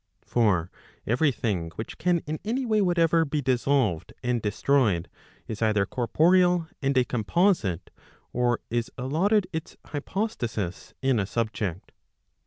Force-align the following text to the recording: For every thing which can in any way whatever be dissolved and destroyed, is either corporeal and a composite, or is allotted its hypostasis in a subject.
For 0.25 0.71
every 1.05 1.31
thing 1.31 1.69
which 1.75 1.99
can 1.99 2.23
in 2.25 2.39
any 2.43 2.65
way 2.65 2.81
whatever 2.81 3.23
be 3.23 3.39
dissolved 3.39 4.13
and 4.23 4.41
destroyed, 4.41 5.07
is 5.47 5.61
either 5.61 5.85
corporeal 5.85 6.67
and 6.81 6.97
a 6.97 7.05
composite, 7.05 7.91
or 8.33 8.61
is 8.71 8.89
allotted 8.97 9.45
its 9.53 9.77
hypostasis 9.85 10.95
in 11.03 11.19
a 11.19 11.27
subject. 11.27 11.91